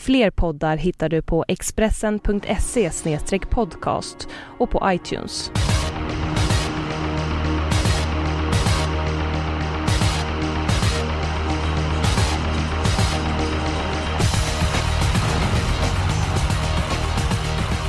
[0.00, 2.90] Fler poddar hittar du på expressen.se
[3.50, 5.50] podcast och på iTunes.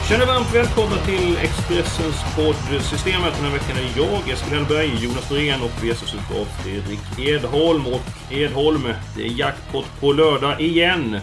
[0.09, 3.33] Känner varmt välkomna till Expressens podd Systemet.
[3.35, 7.87] Den här veckan är jag, Eskil Hellberg, Jonas Norén och vi gästas av Fredrik Edholm.
[7.87, 8.83] Och Edholm,
[9.15, 11.19] det är jackpot på lördag igen.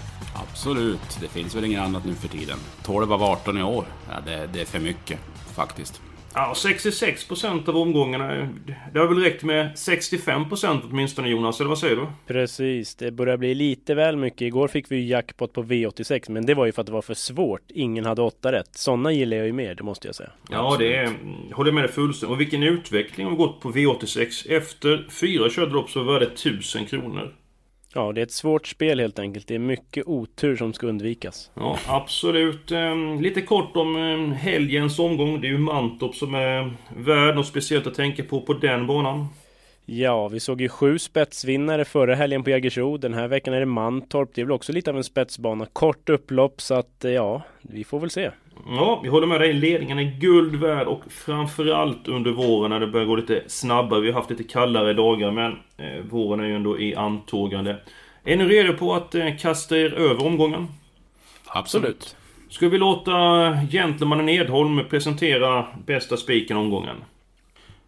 [0.52, 2.58] Absolut, det finns väl inget annat nu för tiden.
[2.84, 5.18] 12 av 18 i år, ja, det, det är för mycket
[5.56, 6.02] faktiskt.
[6.34, 8.48] Ja, 66% av omgångarna.
[8.92, 12.06] Det har väl räckt med 65% åtminstone Jonas, eller vad säger du?
[12.26, 14.42] Precis, det börjar bli lite väl mycket.
[14.42, 17.14] Igår fick vi jackpot på V86, men det var ju för att det var för
[17.14, 17.62] svårt.
[17.68, 18.68] Ingen hade åtta rätt.
[18.72, 20.30] Sådana gillar jag ju mer, det måste jag säga.
[20.50, 21.10] Ja, det är...
[21.52, 22.34] Håller med dig fullständigt.
[22.34, 24.50] Och vilken utveckling har gått på V86.
[24.50, 27.34] Efter fyra körda lopp så var det 1000 kronor.
[27.94, 29.46] Ja, det är ett svårt spel helt enkelt.
[29.46, 31.50] Det är mycket otur som ska undvikas.
[31.54, 32.72] Ja, absolut.
[32.72, 35.40] Ehm, lite kort om ehm, helgens omgång.
[35.40, 39.26] Det är ju Mantorp som är värd något speciellt att tänka på på den banan.
[39.86, 42.96] Ja, vi såg ju sju spetsvinnare förra helgen på Jägersro.
[42.96, 44.30] Den här veckan är det Mantorp.
[44.34, 45.66] Det är väl också lite av en spetsbana.
[45.72, 48.30] Kort upplopp, så att ja, vi får väl se.
[48.66, 49.52] Ja, vi håller med dig.
[49.52, 54.00] Ledningen är guld värd och framförallt under våren när det börjar gå lite snabbare.
[54.00, 57.76] Vi har haft lite kallare dagar men eh, våren är ju ändå i antågande.
[58.24, 60.68] Är ni redo på att eh, kasta er över omgången?
[61.46, 62.16] Absolut.
[62.48, 63.12] Ska vi låta
[63.70, 66.96] gentlemannen Edholm presentera bästa spiken omgången?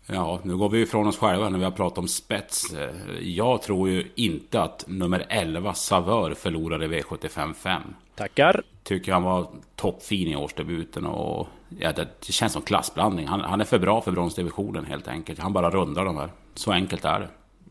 [0.06, 2.74] Ja, nu går vi ifrån oss själva när vi har pratat om spets.
[3.20, 7.82] Jag tror ju inte att nummer 11, Savör, förlorade V75 5.
[8.14, 8.62] Tackar!
[8.82, 11.48] Tycker han var toppfin i årsdebuten och
[11.78, 13.26] ja, det känns som klassblandning.
[13.26, 15.38] Han, han är för bra för bronsdivisionen helt enkelt.
[15.38, 16.30] Han bara rundar de här.
[16.54, 17.28] Så enkelt är det.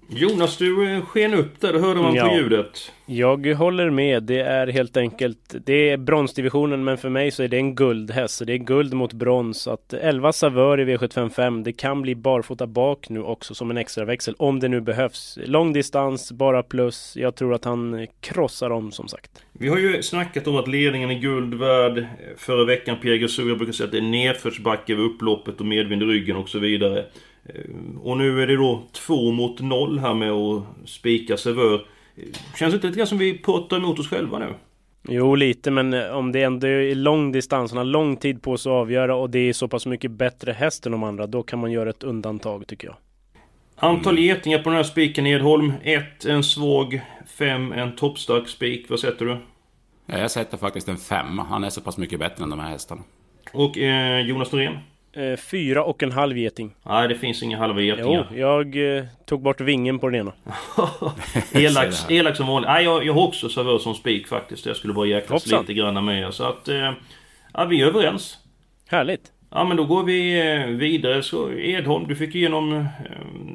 [0.09, 1.73] Jonas, du eh, sken upp där.
[1.73, 2.27] Det hörde man Ja.
[2.29, 2.91] på ljudet.
[3.05, 4.23] Jag håller med.
[4.23, 8.35] Det är helt enkelt, det är bronsdivisionen men för mig så är det en guldhäst.
[8.35, 9.67] Så det är guld mot brons.
[9.67, 14.05] Att 11 Savör i V755, det kan bli barfota bak nu också som en extra
[14.05, 15.39] växel om det nu behövs.
[15.45, 17.13] Lång distans, bara plus.
[17.17, 19.31] Jag tror att han krossar om som sagt.
[19.51, 22.05] Vi har ju snackat om att ledningen är guld värd.
[22.37, 26.05] Förra veckan Jägersro, jag brukar säga att det är nedförsbacke vid upploppet och medvind i
[26.05, 27.05] ryggen och så vidare.
[27.45, 31.85] Eh, Och nu är det då två mot noll här med att spika servör.
[32.59, 34.53] Känns det inte lite grann som vi puttar emot oss själva nu?
[35.07, 38.57] Jo, lite, men eh, om det ändå är lång distans, han har lång tid på
[38.57, 41.43] sig att avgöra och det är så pass mycket bättre häst än de andra, då
[41.43, 42.95] kan man göra ett undantag tycker jag.
[43.75, 45.73] Antal getingar på den här spiken Edholm.
[45.83, 48.89] 1 en svag, 5 en toppstark spik.
[48.89, 49.37] Vad sätter du?
[50.05, 51.43] Ja, jag sätter faktiskt en femma.
[51.43, 53.01] Han är så pass mycket bättre än de här hästarna.
[53.53, 54.77] Och eh, Jonas Norén?
[55.15, 56.75] Eh, fyra och en halv geting.
[56.83, 58.27] Nej, det finns inga halva Jo, getingar.
[58.35, 60.33] jag eh, tog bort vingen på den ena.
[61.53, 62.69] elak, elak som vanligt.
[62.69, 64.65] Nej, jag, jag har också servör som spik faktiskt.
[64.65, 65.61] Jag skulle bara jäklas Hoppsan.
[65.61, 66.31] lite grann med er.
[66.31, 66.67] Så att...
[66.67, 66.91] Eh,
[67.53, 68.37] ja, vi är överens.
[68.87, 69.21] Härligt!
[69.49, 71.23] Ja, men då går vi eh, vidare.
[71.23, 72.73] Så Edholm, du fick igenom...
[72.73, 72.85] Eh,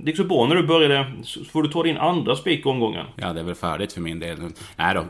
[0.03, 1.07] det gick så bra när du började.
[1.23, 3.07] Så får du ta din andra spik omgången.
[3.17, 4.37] Ja, det är väl färdigt för min del.
[4.77, 5.05] Nej då.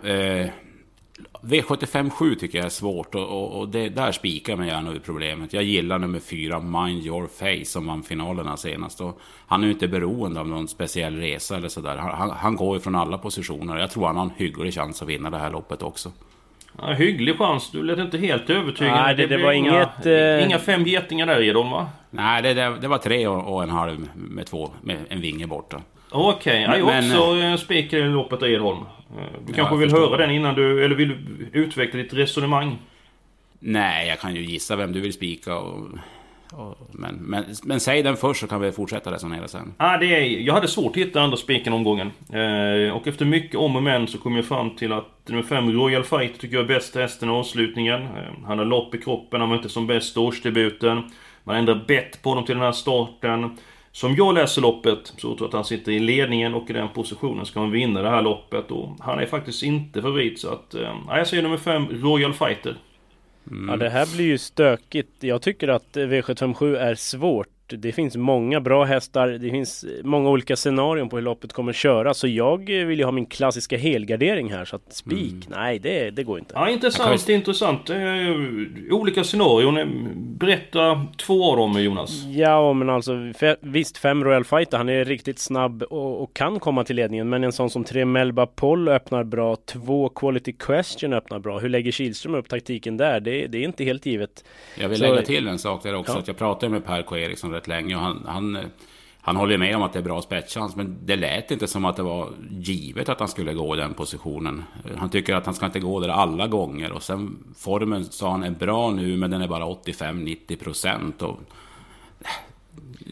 [1.19, 4.91] Eh, V75 7 tycker jag är svårt och, och, och det, där spikar mig gärna
[4.93, 5.53] ur problemet.
[5.53, 9.01] Jag gillar nummer 4, Mind Your Face, som vann finalerna senast.
[9.01, 11.97] Och han är ju inte beroende av någon speciell resa eller sådär.
[11.97, 13.77] Han, han, han går ju från alla positioner.
[13.79, 16.13] Jag tror han har en hygglig chans att vinna det här loppet också.
[16.79, 17.71] Ja, hygglig chans.
[17.71, 18.95] Du lät inte helt övertygad.
[18.95, 19.71] Nej, det- det var inga,
[20.01, 21.89] inget, eh, Inga fem getingar där Edholm, va?
[22.11, 25.47] Nej, det, det, det var tre och, och en halv med två, med en vinge
[25.47, 25.81] borta.
[26.11, 28.85] Okej, ja, jag Men- också eh, spikar i loppet där Edholm.
[29.17, 30.09] Eh, Du kanske jag vill förstår.
[30.09, 30.85] höra den innan du...
[30.85, 32.79] Eller vill du utveckla ditt resonemang?
[33.61, 35.89] Nej, jag kan ju gissa vem du vill spika och...
[36.53, 39.75] och men, men, men säg den först så kan vi fortsätta resonera sen.
[39.77, 42.11] Ah, det är, jag hade svårt att hitta andra spiken omgången.
[42.33, 45.73] Eh, och efter mycket om och men så kom jag fram till att nummer 5
[45.73, 48.03] Royal Fight tycker jag är bästa hästen i avslutningen.
[48.03, 48.09] Eh,
[48.47, 51.03] han har lopp i kroppen, han var inte som bäst i årsdebuten.
[51.45, 53.57] Man ändrar bett på honom till den här starten.
[53.99, 56.89] Som jag läser loppet så tror jag att han sitter i ledningen och i den
[56.89, 58.71] positionen ska han vinna det här loppet.
[58.71, 60.75] Och han är faktiskt inte favorit så att...
[60.75, 62.77] Eh, jag säger nummer 5 Royal Fighter.
[63.69, 65.11] Ja, det här blir ju stökigt.
[65.21, 67.49] Jag tycker att V757 är svårt.
[67.69, 69.29] Det finns många bra hästar.
[69.29, 72.15] Det finns många olika scenarion på hur loppet kommer köra.
[72.15, 74.65] Så jag vill ju ha min klassiska helgardering här.
[74.65, 75.59] Så att spik, mm.
[75.59, 76.55] nej det, det går inte.
[76.55, 77.35] Ja, intressant, kan...
[77.35, 77.91] intressant.
[77.91, 77.99] Eh,
[78.91, 79.79] olika scenarion.
[80.39, 82.25] Berätta två av dem Jonas.
[82.25, 84.79] Ja, men alltså visst, fem Royal Fighter.
[84.79, 87.29] Han är riktigt snabb och, och kan komma till ledningen.
[87.29, 89.57] Men en sån som tre Melba Poll öppnar bra.
[89.57, 91.59] Två Quality Question öppnar bra.
[91.59, 93.21] Hur lägger Kihlström upp taktiken där?
[93.21, 94.45] Det, det är inte helt givet.
[94.81, 95.05] Jag vill så...
[95.05, 96.13] lägga till en sak där också.
[96.13, 96.19] Ja.
[96.19, 97.17] Att jag pratade med Per K.
[97.17, 98.59] Eriksson rätt länge och han, han,
[99.21, 100.77] han håller med om att det är bra spetschans.
[100.77, 103.95] Men det lät inte som att det var givet att han skulle gå i den
[103.95, 104.65] positionen.
[104.97, 106.93] Han tycker att han ska inte gå där alla gånger.
[106.93, 111.23] Och sen formen sa han är bra nu men den är bara 85-90 procent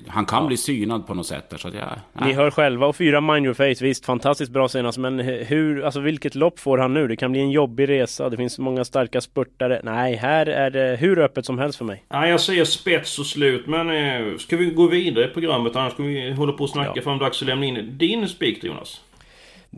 [0.09, 0.47] han kan ja.
[0.47, 3.47] bli synad på något sätt där, så att jag, Ni hör själva och fyra Mind
[3.47, 7.09] Your Face, visst fantastiskt bra senast men hur, alltså vilket lopp får han nu?
[7.09, 9.81] Det kan bli en jobbig resa, det finns många starka spurtare.
[9.85, 12.05] Nej, här är det hur öppet som helst för mig.
[12.09, 15.93] Nej, jag säger spets och slut men eh, ska vi gå vidare i programmet annars
[15.93, 17.03] ska vi hålla på och snacka ja.
[17.03, 19.01] fram dags att lämna in din spik Jonas.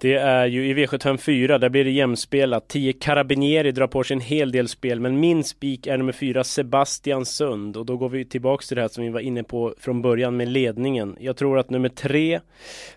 [0.00, 2.68] Det är ju i V75-4, där blir det jämspelat.
[2.68, 6.44] 10 Carabinieri drar på sig en hel del spel, men min spik är nummer 4
[6.44, 7.76] Sebastian Sund.
[7.76, 10.36] Och då går vi tillbaks till det här som vi var inne på från början
[10.36, 11.16] med ledningen.
[11.20, 12.40] Jag tror att nummer 3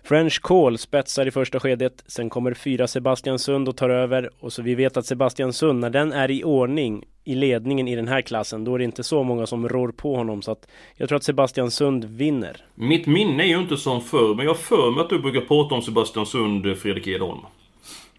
[0.02, 2.04] French Call spetsar i första skedet.
[2.06, 4.30] Sen kommer 4 Sebastian Sund och tar över.
[4.40, 7.96] Och så vi vet att Sebastian Sund, när den är i ordning, i ledningen i
[7.96, 10.42] den här klassen, då är det inte så många som rår på honom.
[10.42, 10.66] Så att
[10.96, 12.56] jag tror att Sebastian Sund vinner.
[12.74, 15.74] Mitt minne är ju inte som förr, men jag för mig att du brukar prata
[15.74, 17.40] om Sebastian Sund, Fredrik Edholm.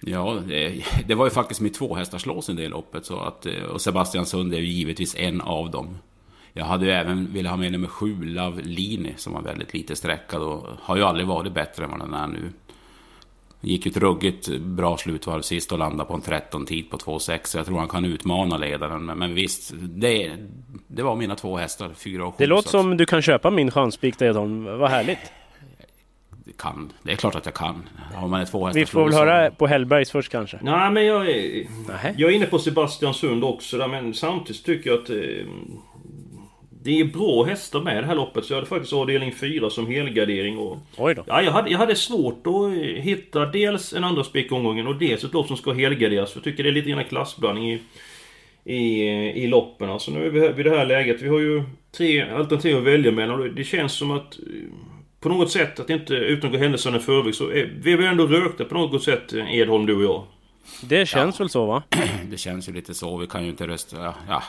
[0.06, 3.06] Ja, det, det, var ju faktiskt mitt tvåhästarslås i det loppet.
[3.06, 5.98] Så att, och Sebastian Sund är ju givetvis en av dem.
[6.54, 9.96] Jag hade ju även velat ha med nummer sju, Love Lini, som var väldigt lite
[9.96, 12.52] sträckad och har ju aldrig varit bättre än vad den är nu.
[13.62, 17.40] Gick ju ett ruggigt bra slutvarv sist och landade på en 13-tid på 2,6.
[17.44, 19.06] Så jag tror han kan utmana ledaren.
[19.06, 20.32] Men, men visst, det,
[20.88, 22.36] det var mina två hästar, fyra och sju.
[22.38, 24.64] Det låter som du kan köpa min chanspik Edholm.
[24.64, 25.20] Vad härligt.
[26.58, 26.94] Kan.
[27.04, 27.90] Det är klart att jag kan.
[28.14, 30.60] Har man ett två Vi får väl höra på Hellbergs först kanske.
[30.62, 31.68] Nej men jag är...
[32.18, 35.10] Jag är inne på Sebastian Sund också där, men samtidigt tycker jag att...
[35.10, 35.16] Eh,
[36.84, 39.88] det är bra hästar med det här loppet så jag hade faktiskt avdelning 4 som
[39.88, 40.78] helgardering och...
[40.98, 41.24] Oj då.
[41.28, 45.34] Ja, jag hade, jag hade svårt att hitta dels en andra spikomgången och dels ett
[45.34, 46.32] lopp som ska helgarderas.
[46.32, 47.82] För jag tycker det är lite grann klassblandning i,
[48.64, 49.04] i,
[49.44, 49.90] i loppen.
[49.90, 51.22] Alltså nu är vi vid det här läget.
[51.22, 51.64] Vi har ju
[51.98, 53.56] tre alternativ att välja mellan.
[53.56, 54.40] Det känns som att
[55.24, 58.06] på något sätt, att inte utan att gå händelserna i förväg, så är vi väl
[58.06, 60.24] ändå rökta på något sätt, Edholm, du och jag.
[60.82, 61.44] Det känns ja.
[61.44, 61.84] väl så va?
[62.32, 63.18] Det känns ju lite så.
[63.18, 64.14] Vi kan ju inte rösta...
[64.28, 64.44] Ja,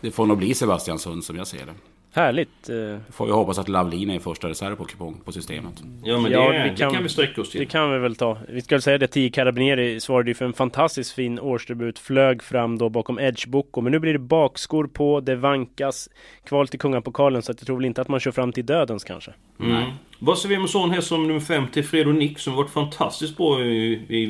[0.00, 1.74] det får nog bli Sebastian Sund som jag ser det.
[2.14, 2.68] Härligt!
[2.68, 2.98] Eh.
[3.12, 5.82] Får vi hoppas att Lavlin är första reserv på kupong på systemet.
[6.04, 7.60] Ja men det, ja, det, kan, det kan vi sträcka oss till.
[7.60, 8.38] Det kan vi väl ta.
[8.48, 11.98] Vi ska väl säga det, 10 Carabinieri svarade ju för en fantastiskt fin årsdebut.
[11.98, 13.80] Flög fram då bakom Edge Boko.
[13.80, 16.08] Men nu blir det bakskor på, det vankas
[16.44, 17.42] kval till kungapokalen.
[17.42, 19.32] Så att jag tror väl inte att man kör fram till dödens kanske.
[19.60, 19.72] Mm.
[19.72, 19.92] Nej.
[20.18, 23.64] Vad ser vi med sån häst som nummer 50, Fredo Nick, som varit fantastiskt bra
[23.64, 24.26] i, i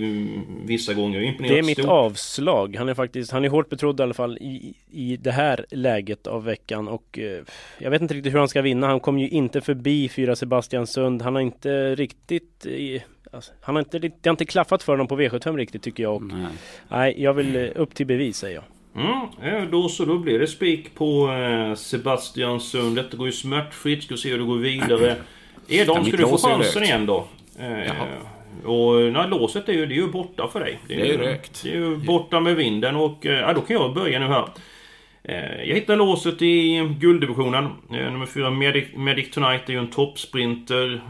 [0.64, 1.20] vissa gånger.
[1.20, 1.90] Imponerat det är mitt stort.
[1.90, 2.76] avslag.
[2.76, 6.26] Han är faktiskt, han är hårt betrodd i alla fall i, i det här läget
[6.26, 7.42] av veckan och eh,
[7.78, 8.86] jag vet inte riktigt hur han ska vinna.
[8.86, 11.22] Han kom ju inte förbi fyra Sebastian Sund.
[11.22, 13.02] Han har inte riktigt eh,
[13.32, 16.14] Alltså, han har inte, det har inte klaffat för honom på V75 riktigt tycker jag.
[16.14, 16.46] Och, nej.
[16.88, 18.64] nej, jag vill eh, upp till bevis säger jag.
[18.96, 22.96] Mm, då så, då blir det spik på eh, Sebastian Sund.
[22.96, 24.04] Detta går ju smärtfritt.
[24.04, 25.16] Ska se hur det går vidare.
[25.69, 27.26] Edholm, ska du få chansen igen då?
[27.58, 27.93] Eh,
[28.64, 30.78] och nej, låset är ju, det är ju borta för dig.
[30.88, 31.62] Det är, ju rökt.
[31.62, 34.49] Det är ju borta med vinden och eh, ja, då kan jag börja nu här.
[35.22, 37.68] Eh, jag hittar låset i gulddivisionen.
[37.88, 41.02] Nummer 4 Medic, Medic Tonight är ju en toppsprinter.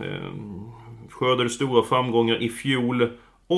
[1.10, 3.10] Skördade stora framgångar i fjol.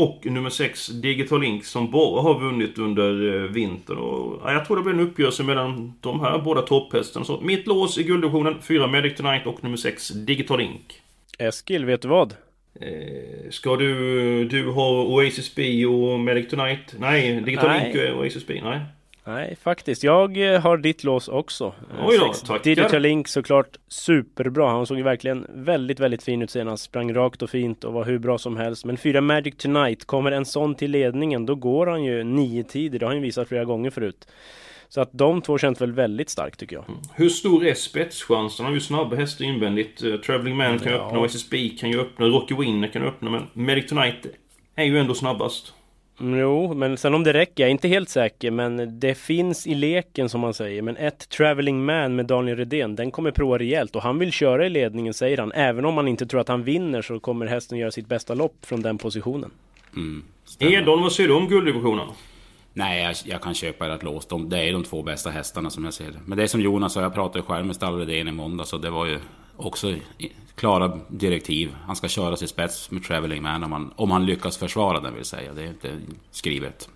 [0.03, 3.13] Och nummer 6 Digital Link som bara har vunnit under
[3.49, 3.99] vintern.
[3.99, 7.25] Och, ja, jag tror det blir en uppgörelse mellan de här båda topphästarna.
[7.25, 11.01] Så mitt lås i gulddivisionen 4 Medic Tonight och nummer 6 Digital Link.
[11.39, 12.35] Eskil, vet du vad?
[12.81, 14.45] Eh, ska du...
[14.45, 16.95] Du har Oasis B och Medic Tonight?
[16.99, 17.93] Nej, Digital Nej.
[17.95, 18.61] Link och Oasis B?
[18.65, 18.81] Nej.
[19.27, 20.05] Nej, faktiskt.
[20.05, 21.75] Jag eh, har ditt lås också.
[22.05, 22.65] Oj då, tackar.
[22.65, 24.71] Digital Link såklart superbra.
[24.71, 26.85] Han såg ju verkligen väldigt, väldigt fin ut senast.
[26.85, 28.85] Sprang rakt och fint och var hur bra som helst.
[28.85, 32.99] Men fyra Magic Tonight, kommer en sån till ledningen, då går han ju nio tider.
[32.99, 34.29] Det har han ju visat flera gånger förut.
[34.89, 36.89] Så att de två känns väl väldigt starkt tycker jag.
[36.89, 37.01] Mm.
[37.15, 38.65] Hur stor är spetschansen?
[38.65, 40.05] Han har ju snabba hästar invändigt.
[40.05, 40.99] Uh, Traveling Man kan ja.
[40.99, 43.31] öppna, SSB kan ju öppna, Rocky Winner kan öppna.
[43.31, 44.27] Men Medic Tonight
[44.75, 45.73] är ju ändå snabbast.
[46.19, 49.75] Jo, men sen om det räcker, jag är inte helt säker, men det finns i
[49.75, 50.83] leken som man säger.
[50.83, 54.67] Men ett Traveling Man med Daniel Redén, den kommer prova rejält och han vill köra
[54.67, 55.53] i ledningen säger han.
[55.53, 58.57] Även om man inte tror att han vinner så kommer hästen göra sitt bästa lopp
[58.67, 59.51] från den positionen.
[59.97, 60.25] Mm,
[60.59, 62.07] Edon, vad säger du om gulddivisionen?
[62.73, 64.27] Nej, jag, jag, kan köpa ert lås.
[64.27, 66.21] De, det är de två bästa hästarna som jag ser det.
[66.27, 68.79] Men det är som Jonas sa, jag pratade själv med Stall Redén i måndag, så
[68.79, 69.19] det var ju...
[69.57, 69.95] också
[70.55, 71.75] klara direktiv.
[71.87, 75.15] Han ska köras i spets med Traveling Man om han, om han lyckas försvara den
[75.15, 75.53] vill säga.
[75.53, 75.91] Det är inte
[76.31, 76.89] skrivet.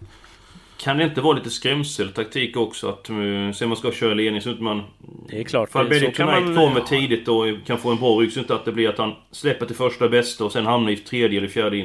[0.76, 4.50] Kan det inte vara lite skrämseltaktik också att uh, se man ska köra ledning så
[4.50, 4.82] att man...
[5.28, 5.70] Det är klart.
[5.70, 6.54] För Benny Tonight man...
[6.54, 9.12] kommer tidigt och kan få en bra rygg så inte att det blir att han
[9.30, 11.76] släpper till första bästa och sen hamnar i tredje eller fjärde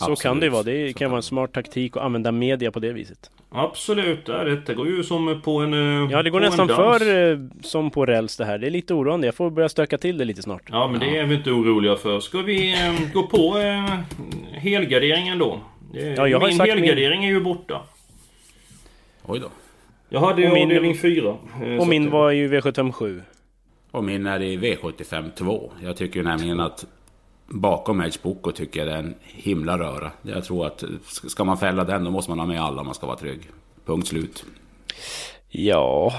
[0.00, 0.06] inner.
[0.06, 0.22] Så Absolut.
[0.22, 0.62] kan det vara.
[0.62, 3.30] Det kan vara en smart taktik att använda media på det viset.
[3.50, 4.26] Absolut,
[4.66, 8.06] det går ju som på en eh, Ja, det går nästan för eh, som på
[8.06, 8.58] räls det här.
[8.58, 9.26] Det är lite oroande.
[9.26, 10.62] Jag får börja stöka till det lite snart.
[10.70, 12.20] Ja, men det är vi inte oroliga för.
[12.20, 13.98] Ska vi eh, gå på eh,
[14.52, 15.60] helgarderingen då?
[15.92, 17.28] Ja, jag min helgardering min...
[17.28, 17.80] är ju borta.
[19.26, 19.48] Oj då.
[20.08, 21.36] Jag hade ju avdelning 4.
[21.78, 23.22] Och min var ju V757.
[23.90, 25.72] Och min är i V75 2.
[25.82, 26.86] Jag tycker nämligen att
[27.48, 30.10] bakom Edge Boko tycker jag det är en himla röra.
[30.22, 30.84] Jag tror att
[31.26, 33.40] ska man fälla den då måste man ha med alla om man ska vara trygg.
[33.84, 34.44] Punkt slut.
[35.48, 36.12] Ja...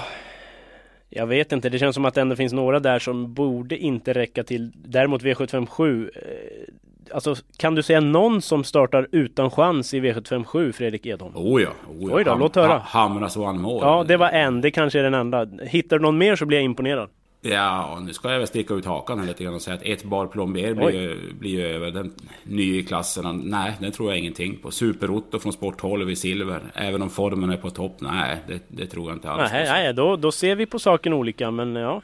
[1.12, 4.12] Jag vet inte, det känns som att det ändå finns några där som borde inte
[4.12, 4.72] räcka till.
[4.74, 6.74] Däremot V757 eh,
[7.14, 11.36] Alltså kan du säga någon som startar utan chans i V757 Fredrik Edholm?
[11.36, 12.16] Oh ja, oh ja.
[12.16, 12.78] Oj då, låt höra.
[12.78, 13.86] Hamras one more.
[13.86, 14.60] Ja, det var en.
[14.60, 15.46] Det kanske är den enda.
[15.62, 17.08] Hittar du någon mer så blir jag imponerad.
[17.42, 20.04] Ja, nu ska jag väl sticka ut hakan här lite grann och säga att ett
[20.04, 22.12] bar plomber blir, ju, blir ju över den
[22.44, 23.42] nya i klassen.
[23.44, 24.70] Nej, det tror jag ingenting på.
[24.70, 26.62] Super-Otto från Sporthåll vid silver.
[26.74, 27.96] Även om formen är på topp.
[27.98, 29.52] Nej, det, det tror jag inte alls.
[29.52, 31.50] Nej, nej då, då ser vi på saken olika.
[31.50, 32.02] Men ja,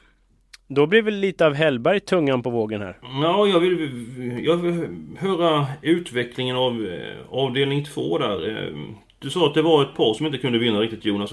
[0.69, 2.99] då blir väl lite av Hellberg tungan på vågen här?
[3.23, 3.91] Ja, jag vill,
[4.45, 4.87] jag vill
[5.19, 8.49] höra utvecklingen av eh, avdelning två där.
[8.49, 8.75] Eh,
[9.19, 11.33] du sa att det var ett par som inte kunde vinna riktigt Jonas.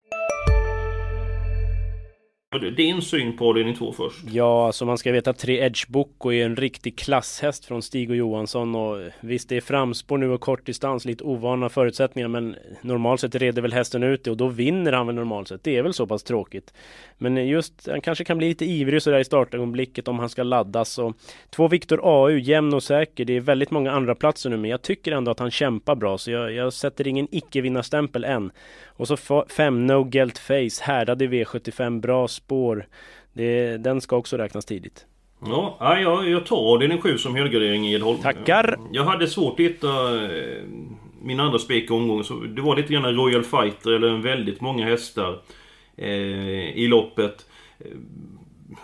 [2.59, 4.19] Din syn på avdelning 2 först?
[4.31, 8.09] Ja, alltså man ska veta att tre Edge Boko är en riktig klasshäst från Stig
[8.09, 12.55] och Johansson och visst det är framspår nu och kort distans, lite ovana förutsättningar men
[12.81, 15.63] normalt sett reder väl hästen ut det och då vinner han väl normalt sett.
[15.63, 16.73] Det är väl så pass tråkigt.
[17.17, 20.99] Men just, han kanske kan bli lite ivrig sådär i startögonblicket om han ska laddas
[20.99, 21.15] och
[21.49, 23.25] två Viktor AU, jämn och säker.
[23.25, 26.17] Det är väldigt många andra platser nu men jag tycker ändå att han kämpar bra
[26.17, 28.51] så jag, jag sätter ingen icke-vinnarstämpel än.
[28.85, 32.85] Och så fem No Gelt Face, härdad i V75, bra spår.
[33.33, 35.05] Det, den ska också räknas tidigt.
[35.45, 38.21] Ja, jag, jag tar avdelning 7 som helgardering i Edholm.
[38.21, 38.77] Tackar!
[38.91, 39.87] Jag hade svårt att hitta
[40.23, 40.63] eh,
[41.21, 42.23] min andra spik i omgången.
[42.23, 45.39] Så det var lite grann Royal Fighter eller väldigt många hästar
[45.97, 47.45] eh, i loppet.
[47.79, 47.85] Eh,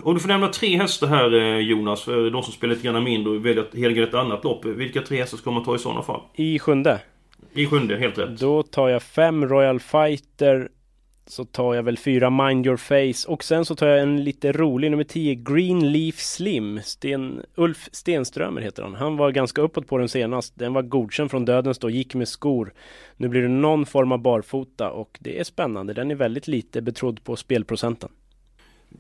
[0.04, 3.34] om du får nämna tre hästar här Jonas, för de som spelar lite grann mindre
[3.34, 4.66] och väljer att helgardera ett annat lopp.
[4.66, 6.22] Vilka tre hästar ska man ta i sådana fall?
[6.34, 7.00] I sjunde?
[7.54, 8.40] I sjunde, helt rätt.
[8.40, 10.70] Då tar jag fem Royal Fighter.
[11.30, 14.52] Så tar jag väl fyra Mind Your Face och sen så tar jag en lite
[14.52, 18.96] rolig nummer 10 Green Leaf Slim Sten, Ulf Stenströmer heter han.
[18.96, 20.54] Han var ganska uppåt på den senast.
[20.56, 22.74] Den var godkänd från dödens då, gick med skor.
[23.18, 25.94] Nu blir det någon form av barfota och det är spännande.
[25.94, 28.10] Den är väldigt lite betrodd på spelprocenten.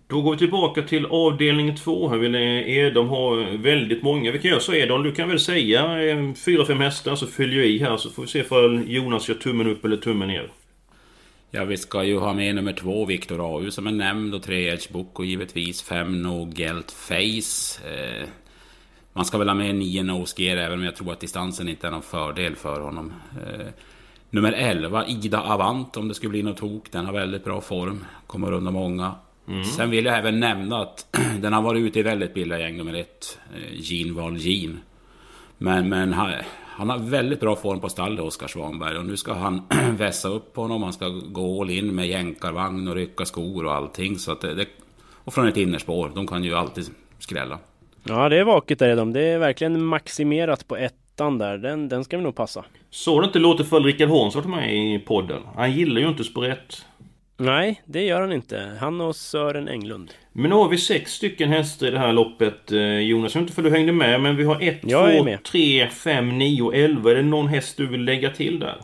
[0.08, 2.10] Då går vi tillbaka till avdelning 2.
[2.10, 4.32] Här De har väldigt många.
[4.32, 7.68] Vi kan göra så Edon, du kan väl säga eh, 4-5 hästar så fyller jag
[7.68, 10.50] i här så får vi se om Jonas gör tummen upp eller tummen ner.
[11.52, 14.74] Ja, vi ska ju ha med nummer två, Viktor AU, som är nämnd och tre
[14.74, 17.88] Edge Book och givetvis fem No Gelt Face.
[17.90, 18.28] Eh,
[19.14, 21.88] man ska väl ha med nio Nose Gear även om jag tror att distansen inte
[21.88, 23.14] är någon fördel för honom.
[23.36, 23.68] Eh,
[24.30, 26.92] nummer 11, Ida Avant, om det skulle bli något tok.
[26.92, 29.16] Den har väldigt bra form, kommer undan många.
[29.48, 29.64] Mm.
[29.64, 32.94] Sen vill jag även nämna att den har varit ute i väldigt billiga gäng nummer
[32.94, 34.80] ett, eh, Jean Valjean.
[35.58, 36.14] Men, men
[36.78, 38.98] han, har väldigt bra form på stallet, Oskar Svanberg.
[38.98, 39.62] Och nu ska han
[39.98, 40.84] vässa upp honom.
[40.84, 44.20] Han ska gå all in med jänkarvagn och rycka skor och allting.
[44.20, 44.66] Så att det,
[45.14, 46.12] och från ett innerspår.
[46.16, 46.86] De kan ju alltid
[47.20, 47.60] skrälla.
[48.04, 49.14] Ja, det är vaket där de.
[49.14, 51.58] Det är verkligen maximerat på ettan där.
[51.58, 52.66] Den, den ska vi nog passa.
[52.90, 55.42] Så det inte låter för Rickard Hansson med i podden.
[55.56, 56.86] Han gillar ju inte spår 1.
[57.38, 58.72] Nej, det gör han inte.
[58.80, 60.14] Han och Sören Englund.
[60.32, 63.36] Men nu har vi sex stycken hästar i det här loppet eh, Jonas.
[63.36, 64.90] Jag vet inte för du hängde med men vi har 1, 2,
[65.52, 67.12] 3, 5, 9, 11.
[67.12, 68.78] Är det någon häst du vill lägga till där?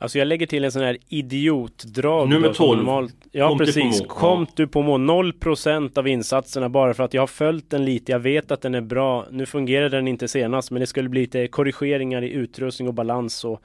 [0.00, 2.28] Alltså jag lägger till en sån här idiotdrag.
[2.28, 2.78] Nummer 12.
[2.78, 3.14] Normalt...
[3.32, 4.02] Ja Kom precis.
[4.08, 5.32] Kom du på mål.
[5.32, 8.12] 0% av insatserna bara för att jag har följt den lite.
[8.12, 9.26] Jag vet att den är bra.
[9.30, 13.44] Nu fungerar den inte senast men det skulle bli lite korrigeringar i utrustning och balans.
[13.44, 13.62] Och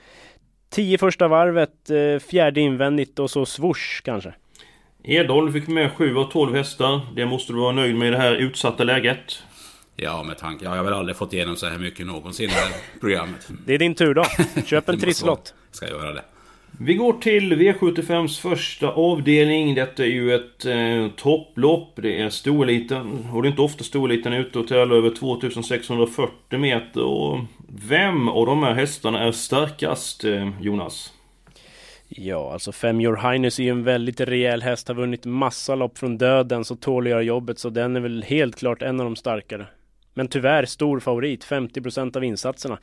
[0.74, 4.34] 10 första varvet, eh, fjärde invändigt och så swoosh kanske.
[5.04, 7.02] Edholm fick med 7 av 12 hästar.
[7.16, 9.44] Det måste du vara nöjd med i det här utsatta läget.
[9.96, 10.66] Ja, med tanke...
[10.66, 13.50] Jag har väl aldrig fått igenom så här mycket någonsin i det här programmet.
[13.66, 14.24] Det är din tur då.
[14.66, 15.54] Köp en trisslott.
[15.72, 16.24] Ska jag göra det.
[16.80, 19.76] Vi går till V75s första avdelning.
[19.76, 21.94] Detta är ju ett eh, topplopp.
[21.96, 23.28] Det är storeliten.
[23.34, 27.04] Och det är inte ofta storeliten är ute och tävlar över 2640 meter.
[27.04, 31.14] Och vem av de här hästarna är starkast, eh, Jonas?
[32.08, 34.88] Ja, alltså Fem Your Highness är ju en väldigt rejäl häst.
[34.88, 37.60] Har vunnit massa lopp från döden, så tål att göra jobbet.
[37.60, 39.68] Så den är väl helt klart en av de starkare.
[40.14, 42.78] Men tyvärr stor favorit, 50% av insatserna.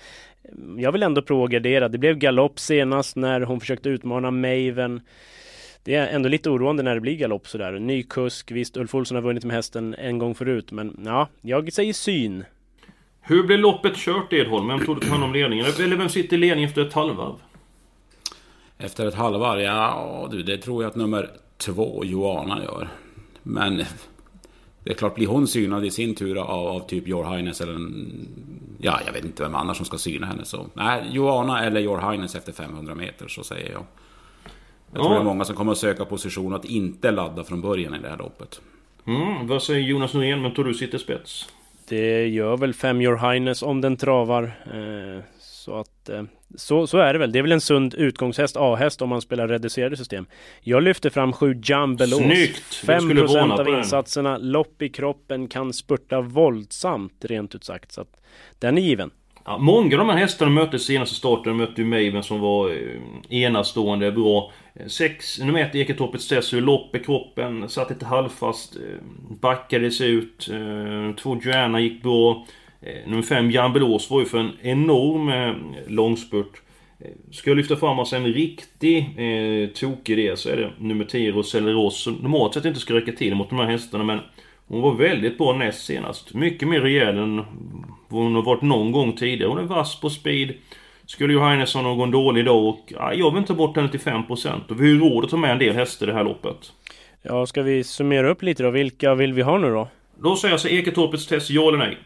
[0.79, 1.89] Jag vill ändå prova att gardera.
[1.89, 5.01] Det blev galopp senast när hon försökte utmana Maven.
[5.85, 7.73] Det är ändå lite oroande när det blir galopp sådär.
[7.73, 10.73] Ny kusk, visst Ulf Olsson har vunnit med hästen en gång förut.
[10.73, 12.45] Men ja, jag säger syn.
[13.21, 14.69] Hur blev loppet kört Edholm?
[14.69, 15.67] Vem tog hand om ledningen?
[15.81, 17.35] Eller vem sitter i ledningen efter ett halvvarv?
[18.79, 19.61] Efter ett halvvarv?
[19.61, 22.89] Ja, du, det tror jag att nummer två, Joana, gör.
[23.43, 23.85] Men
[24.85, 27.75] det är klart, blir hon synad i sin tur av, av typ Your Highness eller
[27.75, 28.29] en,
[28.83, 30.67] Ja, jag vet inte vem annars som ska syna henne så...
[30.75, 33.83] Nej, Joana eller Your Highness efter 500 meter, så säger jag.
[34.93, 37.95] Jag tror det är många som kommer att söka position att inte ladda från början
[37.95, 38.61] i det här loppet.
[39.07, 40.43] Mm, vad säger Jonas Norén?
[40.43, 41.49] Men tror du sitter spets?
[41.89, 44.43] Det gör väl Fem Your Highness om den travar.
[44.67, 45.23] Eh,
[45.61, 46.23] så att eh,
[46.55, 47.33] så, så är det väl.
[47.33, 50.27] Det är väl en sund utgångshäst, A-häst om man spelar reducerade system.
[50.61, 52.19] Jag lyfter fram 7 Jumbelos.
[52.19, 52.85] Snyggt!
[52.85, 57.93] 5% av insatserna, lopp i kroppen, kan spurta våldsamt rent ut sagt.
[57.93, 58.21] Så att
[58.59, 59.11] den är given.
[59.45, 61.53] Ja, många av de här hästarna mötte senaste starten.
[61.53, 64.53] De mötte ju Maven som var eh, enastående bra.
[64.87, 68.83] Sex, nummer ett Eketoppets Tessu, lopp i kroppen, satt lite halvfast, eh,
[69.41, 70.51] backades ut.
[71.19, 72.47] Två Joanna gick bra.
[72.83, 75.55] Eh, nummer 5, Jan Belås, var ju för en enorm eh,
[75.87, 76.63] långspurt.
[77.01, 81.05] Eh, ska jag lyfta fram oss en riktig eh, tokig idé så är det nummer
[81.05, 84.21] 10, Roselle Ross, normalt sett inte ska räcka till mot de här hästarna men
[84.67, 86.35] hon var väldigt bra näst senast.
[86.35, 87.37] Mycket mer rejäl än
[88.09, 89.49] vad hon har varit någon gång tidigare.
[89.49, 90.55] Hon är vass på speed.
[91.07, 94.01] Skulle Johannes ha någon dålig dag och ja, jag vill inte ta bort henne till
[94.01, 96.25] 5% och vi har ju råd att ta med en del hästar i det här
[96.25, 96.73] loppet.
[97.23, 98.71] Ja, ska vi summera upp lite då?
[98.71, 99.89] Vilka vill vi ha nu då?
[100.23, 101.99] Då säger jag så Eketorpets test, ja eller nej?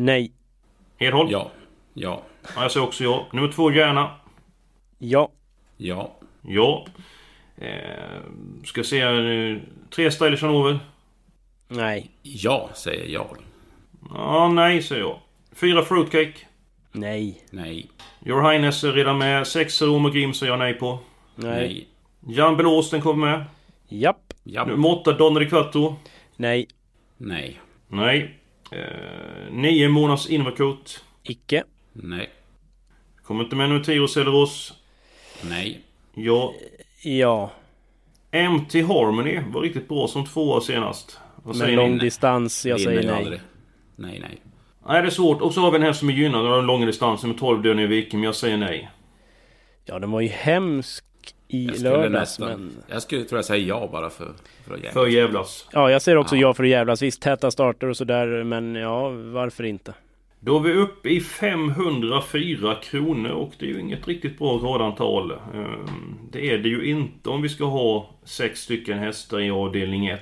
[0.00, 0.32] Nej.
[0.98, 1.30] Edholm?
[1.30, 1.50] Ja.
[1.94, 2.22] Ja.
[2.54, 2.62] ja.
[2.62, 3.26] Jag säger också ja.
[3.32, 4.10] Nummer två, Järna?
[4.98, 5.32] Ja.
[5.76, 6.16] Ja.
[6.42, 6.86] Ja.
[7.56, 8.20] Eh,
[8.64, 9.62] ska se här.
[9.90, 10.78] Tre Stylish Hanover?
[11.68, 12.10] Nej.
[12.22, 13.36] Ja, säger jag.
[14.10, 15.18] Ja, nej säger jag.
[15.52, 16.34] Fyra Fruitcake?
[16.92, 17.44] Nej.
[17.50, 17.90] Nej.
[18.26, 19.46] Your Highness är redan med.
[19.46, 20.98] Sex Romer Grim säger jag nej på.
[21.34, 21.50] Nej.
[21.52, 21.88] nej.
[22.36, 23.44] Jan Belås, den kommer med.
[23.88, 24.34] Japp.
[24.44, 24.68] Japp.
[24.68, 25.96] Nummer åtta, Donner Quattro?
[26.36, 26.68] Nej.
[27.16, 27.60] Nej.
[27.88, 28.39] Nej.
[28.72, 31.04] Eh, nio månaders Invercoat.
[31.22, 31.64] Icke.
[31.92, 32.30] Nej.
[33.22, 34.74] Kommer inte med nummer 10 Celeros.
[35.42, 35.80] Nej.
[36.14, 36.54] Ja.
[37.02, 37.50] Ja.
[38.32, 41.18] MT Harmony var riktigt bra som tvåa senast.
[41.42, 41.98] Vad Med lång ni?
[41.98, 43.16] distans, jag säger nej.
[43.16, 43.40] Aldrig.
[43.96, 44.38] Nej, nej.
[44.86, 45.40] Nej, det är svårt.
[45.40, 47.62] Och så har vi den här som är gynnad av den långa distansen med 12
[47.62, 48.90] döden i Viking, men jag säger nej.
[49.84, 51.04] Ja, den var ju hemsk
[51.50, 52.72] i lördags nästan, men...
[52.86, 54.32] Jag skulle tror jag säga ja bara för,
[54.66, 54.94] för att jävlas.
[54.94, 55.68] För jävlas.
[55.72, 56.40] Ja, jag säger också ja.
[56.40, 57.02] ja för att jävlas.
[57.02, 59.94] Visst, täta starter och sådär, men ja, varför inte?
[60.42, 65.30] Då är vi uppe i 504 kronor och det är ju inget riktigt bra radantal.
[65.30, 70.06] Ehm, det är det ju inte om vi ska ha sex stycken hästar i avdelning
[70.06, 70.20] 1.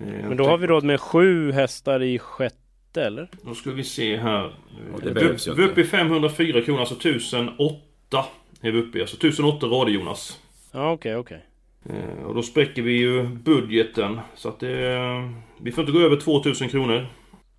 [0.00, 3.28] Ehm, men då har vi råd med sju hästar i sjätte, eller?
[3.42, 4.54] Då ska vi se här.
[5.02, 5.10] vi,
[5.56, 8.24] vi är uppe i 504 kronor, alltså 1008
[8.60, 9.00] är vi uppe i.
[9.00, 10.40] Alltså 1008 rader Jonas.
[10.72, 11.36] Ja okej okay, okej.
[11.36, 11.46] Okay.
[11.98, 14.20] Eh, och då spräcker vi ju budgeten.
[14.34, 14.98] Så att det...
[15.60, 17.06] Vi får inte gå över 2000 kronor.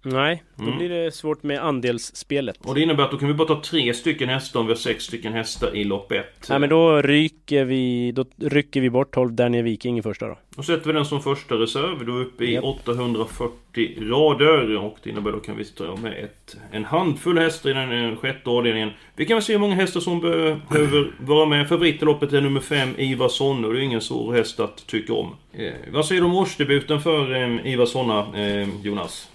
[0.04, 0.78] Nej, då mm.
[0.78, 2.58] blir det svårt med andelsspelet.
[2.64, 4.78] Och det innebär att då kan vi bara ta tre stycken hästar om vi har
[4.78, 6.50] sex stycken hästar i lopp ett.
[6.50, 10.38] Nej men då rycker vi, då rycker vi bort 12 Daniel Viking i första då.
[10.56, 12.06] Då sätter vi den som första reserv.
[12.06, 12.64] Då är vi uppe i yep.
[12.64, 14.78] 840 rader.
[14.78, 18.50] Och det innebär då kan vi ta med ett, en handfull hästar i den sjätte
[18.50, 18.90] avdelningen.
[19.16, 21.70] Vi kan väl se hur många hästar som behöver vara med.
[21.70, 23.68] Favoriten i loppet är nummer 5, Ivar Sonne.
[23.68, 25.36] Och det är ingen svår häst att tycka om.
[25.54, 29.28] Eh, vad säger du om årsdebuten för eh, Ivar Sonna, eh, Jonas?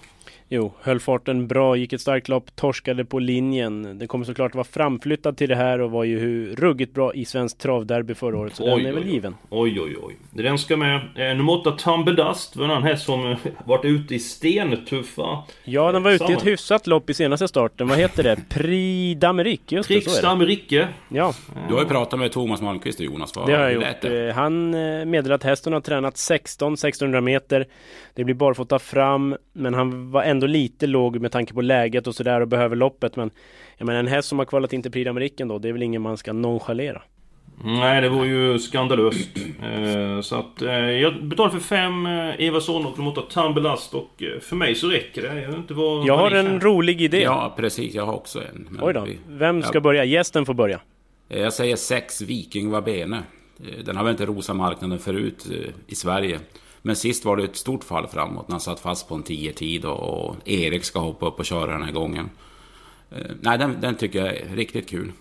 [0.49, 3.99] Jo, höll farten bra, gick ett starkt lopp, torskade på linjen.
[3.99, 7.59] Det kommer såklart vara framflyttad till det här och var ju ruggigt bra i Svenskt
[7.59, 8.55] Travderby förra året.
[8.55, 9.35] Så oj, den är väl oj, given.
[9.49, 10.15] Oj, oj, oj.
[10.31, 10.95] Den ska med.
[10.95, 15.43] Eh, nummer 8, Tumbledust, var en annan häst som eh, varit ute i stentuffa...
[15.63, 17.87] Ja, den var ute i ett hyfsat lopp i senaste starten.
[17.87, 18.35] Vad heter det?
[18.49, 20.87] Prix d'Amérique, just Prix det, det.
[21.09, 21.33] Ja.
[21.67, 23.35] Du har ju pratat med Thomas Malmqvist och Jonas.
[23.35, 24.01] Vad det har jag gjort.
[24.01, 24.27] Det?
[24.27, 24.69] Eh, han
[25.09, 27.67] meddelade att hästen har tränat 16 1600 meter.
[28.13, 32.15] Det blir barfota fram, men han var ändå lite låg med tanke på läget och
[32.15, 33.15] sådär och behöver loppet.
[33.15, 33.29] Men
[33.77, 35.83] jag menar en häst som har kvalat in till Prix d'Amérique då, det är väl
[35.83, 37.01] ingen man ska nonchalera.
[37.63, 39.29] Nej, det var ju skandalöst.
[39.63, 44.23] Eh, så att eh, jag betalar för fem eh, Everson och de åtta Tambelast och
[44.23, 45.41] eh, för mig så räcker det.
[45.41, 46.05] Jag inte vad...
[46.07, 47.21] Jag har en rolig idé.
[47.21, 47.93] Ja, precis.
[47.95, 48.67] Jag har också en.
[48.71, 49.01] Men Oj då.
[49.01, 49.81] vi- Vem ska Ja.
[49.81, 50.03] börja?
[50.05, 50.79] Gästen får börja.
[51.27, 53.23] Jag säger sex Viking Vabene.
[53.85, 55.47] Den har väl inte rosat marknaden förut
[55.87, 56.39] i Sverige.
[56.81, 59.53] Men sist var det ett stort fall framåt när han satt fast på en 10
[59.53, 62.29] tid och och Erik ska hoppa upp och köra den här gången.
[63.11, 65.11] Eh, Nej, den, den tycker jag är riktigt kul.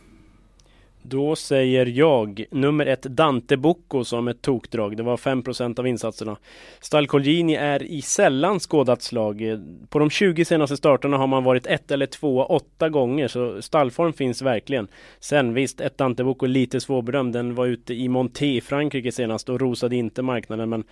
[1.09, 4.97] Då säger jag nummer ett Dante Bocco som ett tokdrag.
[4.97, 6.37] Det var 5% av insatserna.
[6.81, 9.43] Stalcolgini är i sällan skådat slag.
[9.43, 13.63] Eh, på de 20 senaste starterna har man varit ett eller två åtta gånger så
[13.63, 14.89] stallform finns verkligen.
[15.21, 17.33] Sen visst, ett Dante Bocco lite svårbedömd.
[17.33, 20.85] Den var ute i Monté i Frankrike senast och rosade inte marknaden men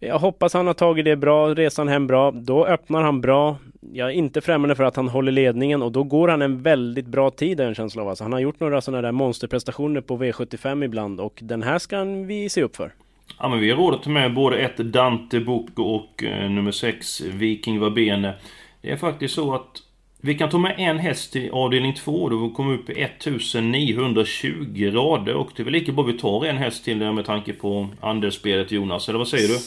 [0.00, 2.30] jag hoppas han har tagit det bra, resan hem bra.
[2.30, 3.56] Då öppnar han bra.
[3.92, 7.06] Jag är inte främmande för att han håller ledningen och då går han en väldigt
[7.06, 8.08] bra tid en känsla av.
[8.08, 12.04] Alltså, han har gjort några sådana där monsterprestationer på V75 ibland och den här ska
[12.04, 12.92] vi se upp för.
[13.38, 16.72] Ja men vi har råd att ta med både ett Dante Bocco och eh, nummer
[16.72, 18.34] 6 Viking Vabene.
[18.82, 19.82] Det är faktiskt så att
[20.20, 24.90] vi kan ta med en häst till avdelning 2 då vi kommer upp i 1920
[24.94, 27.88] rader och det är väl lika bra vi tar en häst till med tanke på
[28.00, 29.58] andelsspelet Jonas, eller vad säger du?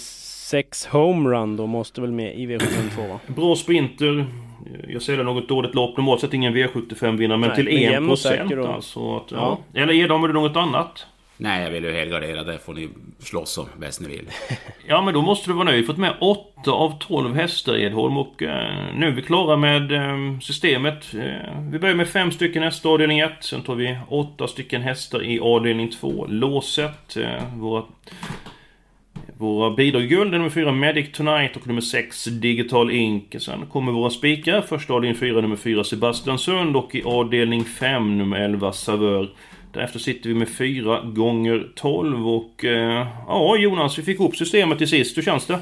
[0.51, 3.19] Sex homerun då måste väl med i V72 va?
[3.35, 4.25] Bra sprinter.
[4.87, 5.97] Jag säger det något dåligt lopp.
[5.97, 9.15] Normalt sett ingen V75-vinnare men Nej, till men jämn och 1% säker och- alltså.
[9.17, 9.59] Att, ja.
[9.73, 11.05] Eller Edholm, har du något annat?
[11.37, 12.43] Nej, jag vill ju helgardera.
[12.43, 14.29] Det får ni slåss om bäst ni vill.
[14.87, 15.75] Ja men då måste du vara nöjd.
[15.75, 19.57] Vi har fått med 8 av 12 hästar Edholm och eh, nu är vi klara
[19.57, 21.13] med eh, systemet.
[21.13, 23.31] Eh, vi börjar med fem stycken hästar i avdelning 1.
[23.41, 26.25] Sen tar vi åtta stycken hästar i avdelning 2.
[26.29, 27.17] Låset.
[27.17, 27.83] Eh, våra,
[29.41, 33.35] våra bidrag guld är nummer 4 Medic Tonight och nummer 6 Digital Inc.
[33.39, 34.61] Sen kommer våra spikar.
[34.61, 39.29] Första avdelning 4 nummer 4 Sebastian Sund och i avdelning 5 nummer 11 Savör.
[39.73, 44.77] Därefter sitter vi med 4 gånger 12 och eh, ja Jonas, vi fick ihop systemet
[44.77, 45.17] till sist.
[45.17, 45.59] Hur känns det?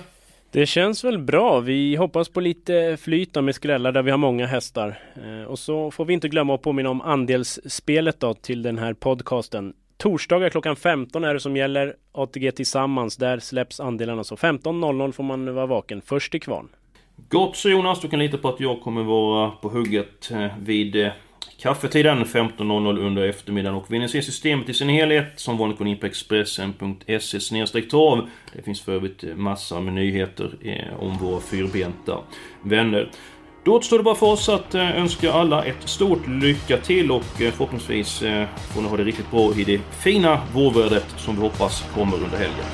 [0.51, 1.59] Det känns väl bra.
[1.59, 4.99] Vi hoppas på lite flyt då med skrällar där vi har många hästar.
[5.15, 8.93] Eh, och så får vi inte glömma att påminna om andelsspelet då till den här
[8.93, 9.73] podcasten.
[9.99, 11.95] Torsdagar klockan 15 är det som gäller.
[12.11, 14.23] ATG tillsammans, där släpps andelarna.
[14.23, 16.01] Så 15.00 får man vara vaken.
[16.05, 16.67] Först i kvarn.
[17.29, 20.95] Gott så Jonas, du kan lita på att jag kommer vara på hugget eh, vid
[20.95, 21.11] eh,
[21.61, 23.77] kaffetiden 15.00 under eftermiddagen.
[23.77, 28.29] Och vill ni se systemet i sin helhet som vanligt gå in på expressen.se trav.
[28.55, 30.57] Det finns för övrigt eh, massor med nyheter
[30.99, 32.17] om våra fyrbenta
[32.61, 33.11] vänner.
[33.63, 37.41] Då återstår det bara för oss att eh, önska alla ett stort lycka till och
[37.41, 41.41] eh, förhoppningsvis eh, får ni ha det riktigt bra i det fina vårvädret som vi
[41.41, 42.65] hoppas kommer under helgen.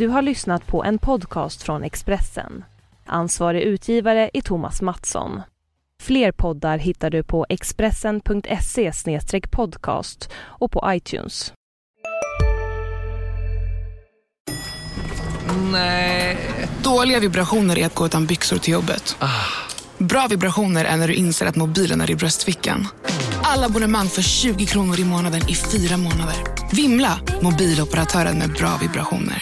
[0.00, 2.64] Du har lyssnat på en podcast från Expressen.
[3.06, 5.42] Ansvarig utgivare är Thomas Mattsson.
[6.02, 8.92] Fler poddar hittar du på expressen.se
[9.50, 11.52] podcast och på iTunes.
[15.72, 16.36] Nej.
[16.84, 19.16] Dåliga vibrationer är att gå utan byxor till jobbet.
[19.98, 22.88] Bra vibrationer är när du inser att mobilen är i bröstfickan.
[23.42, 26.36] Alla abonnemang för 20 kronor i månaden i fyra månader.
[26.72, 27.20] Vimla!
[27.42, 29.38] Mobiloperatören med bra vibrationer.